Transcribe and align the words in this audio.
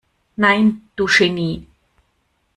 Nein, 0.37 0.81
du 0.95 1.05
Genie! 1.05 1.67